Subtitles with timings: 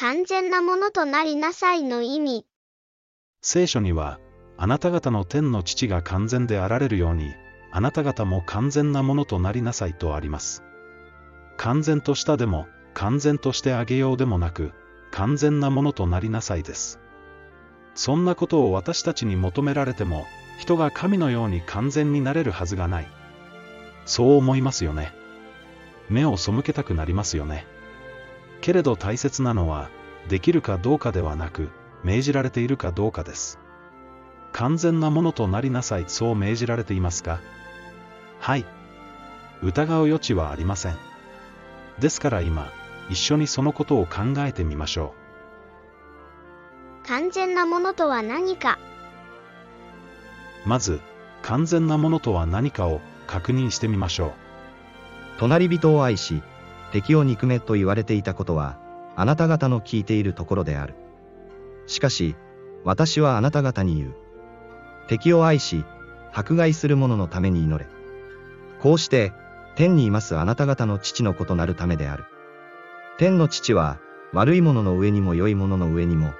[0.00, 2.46] 完全なものとなりなさいの意味。
[3.42, 4.18] 聖書には、
[4.56, 7.34] あなた方の天の父が完全であられるように、
[7.70, 10.62] あなた方も完全なものとなりなさいとあります。
[11.58, 14.72] 完全としたでも、完全としてあげようでもなく、
[15.10, 16.98] 完全なものとなりなさいです。
[17.94, 20.24] そんなことを私たちに求められても、
[20.58, 23.08] 人が神のように完全になれるはずがない。
[24.06, 25.12] そう思いますよね。
[26.08, 27.66] 目を背けたくなりますよね。
[28.60, 29.90] けれど大切なのは、
[30.28, 31.70] できるかどうかではなく、
[32.04, 33.58] 命じられているかどうかです。
[34.52, 37.40] 完全なものとなりなさい、そう命じられていますか
[38.38, 38.64] はい。
[39.62, 40.96] 疑う余地はありません。
[41.98, 42.70] ですから今、
[43.08, 45.14] 一緒にそのことを考えてみましょ
[47.04, 47.06] う。
[47.06, 48.78] 完全なものとは何か？
[50.64, 51.00] まず、
[51.42, 54.32] 完全なものとは何かを確認してみましょう。
[55.38, 56.42] 隣人を愛し、
[56.92, 58.78] 敵を憎めと言われていたことは、
[59.20, 60.94] あなた方の聞いているところである。
[61.86, 62.36] しかし、
[62.84, 64.14] 私はあなた方に言う。
[65.08, 65.84] 敵を愛し、
[66.32, 67.86] 迫害する者のために祈れ。
[68.80, 69.34] こうして、
[69.76, 72.24] 天にいますあなた方の父のことなるためである。
[73.18, 73.98] 天の父は、
[74.32, 76.32] 悪い者の上にも良い者の上にも、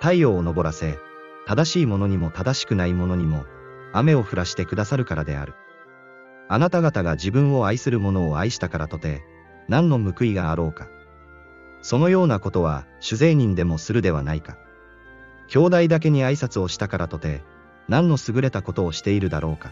[0.00, 0.98] 太陽を昇らせ、
[1.46, 3.44] 正しい者にも正しくない者にも、
[3.92, 5.54] 雨を降らしてくださるからである。
[6.48, 9.22] あなた方が自分を愛する者を愛したからとて、
[9.68, 10.88] 何の報いがあろうか。
[11.84, 14.56] そのようなことは、主税人でもするではないか。
[15.48, 17.42] 兄弟だけに挨拶をしたからとて、
[17.88, 19.70] 何の優れたことをしているだろうか。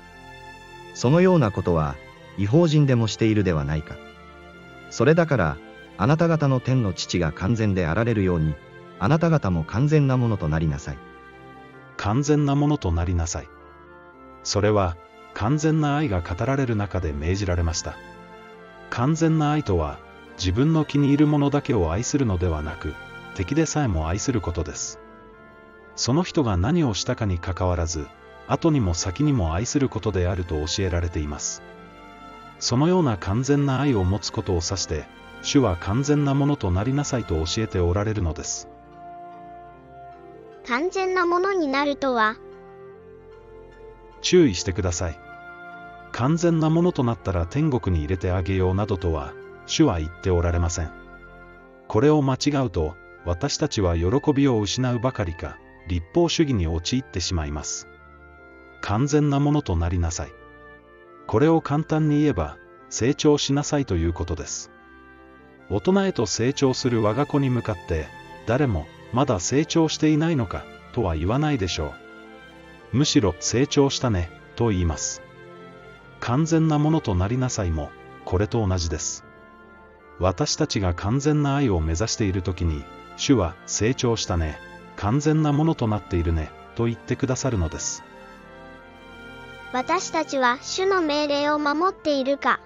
[0.93, 1.97] そのようなことは、
[2.37, 3.97] 違法人でもしているではないか。
[4.91, 5.57] それだから、
[5.97, 8.55] あなた方の天の父が完全であられるように、
[8.99, 10.99] あなた方も完全なものとなりなさい。
[11.97, 13.49] 完全なものとなりなさい。
[14.43, 14.99] それは、
[15.33, 17.97] 完全な愛が語られる中で命じられました。
[18.91, 19.99] 完全な愛とは、
[20.37, 22.95] 自分の気に入るものだけを愛するのではなく、
[23.35, 24.99] 敵でさえも愛することです。
[25.95, 28.07] その人が何をしたかにかかわらず、
[28.49, 31.63] 後にも先にも愛することであると教えられています。
[32.59, 35.05] そのような完全な愛を持つことを指して、
[35.43, 38.69] 主は完全なものとなりなさいと教えておられるのです。
[40.67, 42.37] 完全なものになるとは？
[44.21, 45.19] 注意してください。
[46.13, 49.33] 完全なものとなったら天国に入れてあげようなどとは、
[49.73, 50.91] 主は言っておられません。
[51.89, 52.95] これを間違うと、
[53.25, 55.57] 私たちは喜びを失うばかりか、
[55.89, 57.89] 立法主義に陥ってしまいます。
[58.83, 60.33] 完全なものとなりなさい。
[61.27, 62.59] これを簡単に言えば、
[62.91, 64.71] 成長しなさいということです。
[65.71, 68.07] 大人へと成長する我が子に向かって、
[68.47, 71.95] 誰も、まだ成長していないのか、とは言わないでしょ
[72.93, 72.99] う。
[72.99, 75.23] むしろ、成長したね、と言います。
[76.21, 77.91] 完全なものとなりなさいも、
[78.27, 79.25] これと同じです。
[80.23, 82.85] 私たちが完全な愛を目指している時に、
[83.17, 84.57] 主は、成長したね、
[84.95, 88.05] 完全なものとなっているね、と言ってくださるのです。
[89.73, 92.61] 私たちは主の命令を守っているか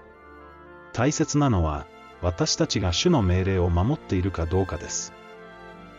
[0.93, 1.87] 大切なのは、
[2.21, 5.11] 私たちが主の命令を守っているかどうかです。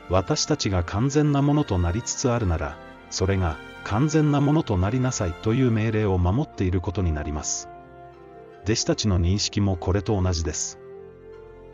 [0.08, 2.78] 私たちが完全なものとなりつつあるなら、
[3.10, 7.68] それが完全なものとなりなさいという命令を守っていることになります。
[8.62, 10.78] 弟子たちの認識もこれと同じです。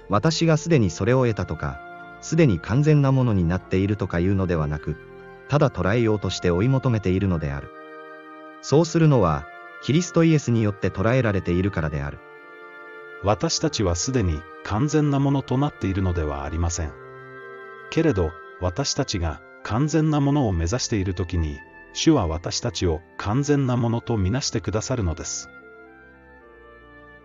[0.09, 1.81] 私がすでにそれを得たとか、
[2.21, 4.97] すでに完全なものになっているとかいうのではなく、
[5.49, 7.69] ただ捉えようとして追い求めているのである。
[8.63, 9.47] そうするのは、
[9.83, 12.19] キリストイエスによって捉えられているからである。
[13.23, 16.93] 私たちはすでに完全なものとなっているのではありません。
[17.91, 21.59] けれど、私たちが完全なものを目指しているときに、
[21.93, 25.49] 主は私たちを完全なものとみなしてくださるのです。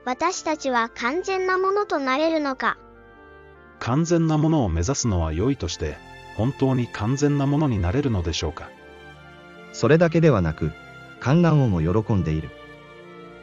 [0.10, 2.80] 私たちは完全なものとなれるのか
[3.78, 5.98] 完全なものを目指すのは良いとして、
[6.36, 8.72] 本当に完全なものになれるのでしょうか。
[9.72, 10.72] それだけではなく、
[11.20, 12.50] 観覧をも喜んでいる。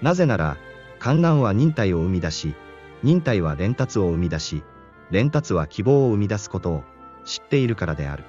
[0.03, 0.57] なぜなら、
[0.99, 2.57] 観覧は忍耐を生み出し、
[3.05, 4.65] 忍耐は連達を生み出し、
[5.13, 6.85] 連達は希望を生み出すことを
[7.25, 8.25] 知っているからである。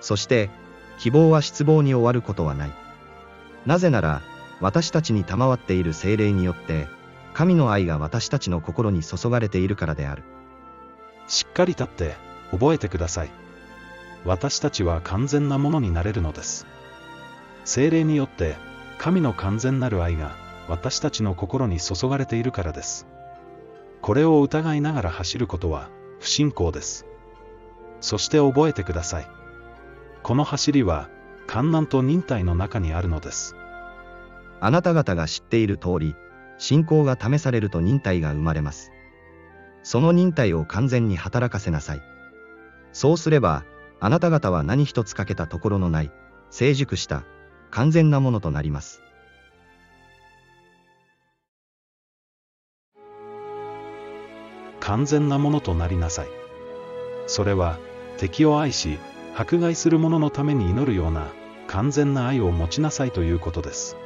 [0.00, 0.50] そして、
[1.00, 2.72] 希望は失望に終わることはない。
[3.66, 4.22] なぜなら、
[4.60, 6.99] 私たちに賜っている精霊によって、
[7.34, 10.22] 神の愛が私たちの心に注がれているからである。
[11.28, 12.16] しっかり立って
[12.50, 13.30] 覚えてください。
[14.24, 16.66] 私たちは完全なものになれるのです。
[17.64, 18.56] 精霊によって
[18.98, 20.32] 神の完全なる愛が
[20.68, 23.06] 私たちの心に注がれているからです。
[24.02, 25.88] これを疑いながら走ることは
[26.20, 27.06] 不信仰です。
[28.00, 29.28] そして覚えてください。
[30.22, 31.08] この走りは、
[31.46, 33.56] 観難と忍耐の中にあるのです。
[34.60, 36.14] あなた方が知っている通り、
[36.60, 38.92] 信仰が試されると忍耐が生まれます。
[39.82, 42.02] その忍耐を完全に働かせなさい。
[42.92, 43.64] そうすれば、
[43.98, 46.12] あなた方は何一つ欠けたところのない、
[46.50, 47.24] 成熟した、
[47.70, 49.00] 完全なものとなります。
[54.80, 56.28] 完全なものとなりなさい。
[57.26, 57.78] それは、
[58.18, 58.98] 敵を愛し、
[59.34, 61.28] 迫害する者のために祈るような、
[61.68, 63.96] 完全な愛を持ちなさいということです。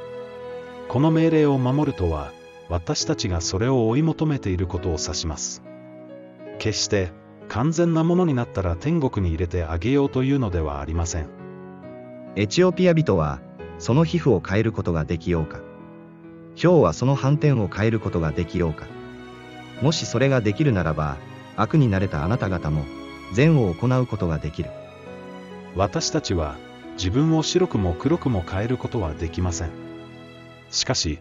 [0.87, 2.31] この命令を守るとは、
[2.69, 5.63] 私たちがそれを追い求めていることを指します。
[6.57, 7.11] 決して、
[7.47, 11.29] 完全なものになったら天国に入れてあげようというのではありません。
[12.35, 13.39] エチオピア人は、
[13.77, 15.59] その皮膚を変えることができようか。
[16.55, 18.87] 豹はその斑点を変えることができようか。
[19.81, 21.17] もしそれができるならば、
[21.55, 22.83] 悪になれたあなた方も、
[23.33, 24.69] 善を行うことができる。
[25.75, 26.55] 私たちは、
[26.97, 29.69] 自分を白くも黒くも変えることはできません。
[30.71, 31.19] しかし、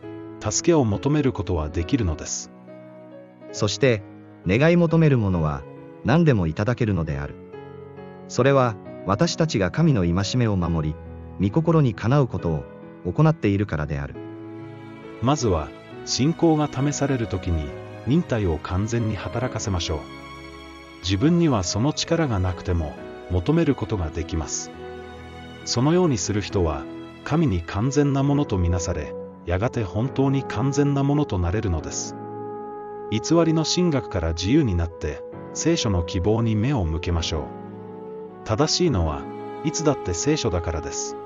[0.50, 2.52] 助けを求めることはできるのです。
[3.52, 4.02] そして、
[4.46, 5.62] 願い求めるものは、
[6.04, 7.34] 何でもいただけるのである。
[8.28, 8.76] それは、
[9.06, 12.64] 私たちが神の戒めを守り、御心にかなうことを
[13.10, 14.16] 行っているからである。
[15.22, 15.68] まずは、
[16.04, 17.66] 信仰が試されるときに、
[18.06, 19.98] 忍耐を完全に働かせましょう。
[21.00, 22.94] 自分にはその力がなくても、
[23.30, 24.70] 求めることができます。
[25.64, 26.84] そのようにする人は、
[27.24, 29.14] 神に完全なものとみなされ、
[29.46, 32.16] やがて本当に完全なものとなれるのです。
[33.10, 37.44] 偽りの神学から自由になって、聖書の希望に目を向けましょう。
[38.44, 39.22] 正しいのは、
[39.64, 41.16] いつだって聖書だからです。